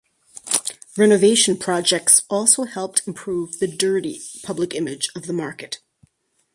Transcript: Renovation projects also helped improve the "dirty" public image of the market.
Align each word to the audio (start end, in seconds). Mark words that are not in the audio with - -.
Renovation 0.97 1.57
projects 1.59 2.23
also 2.27 2.63
helped 2.63 3.07
improve 3.07 3.59
the 3.59 3.67
"dirty" 3.67 4.19
public 4.41 4.73
image 4.73 5.09
of 5.15 5.27
the 5.27 5.33
market. 5.33 5.77